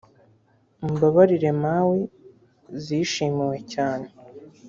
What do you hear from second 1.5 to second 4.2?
mawe zishimiwe cyane